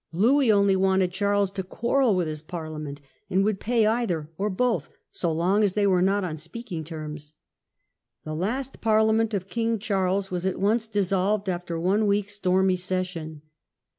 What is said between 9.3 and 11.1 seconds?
of King Charles was at once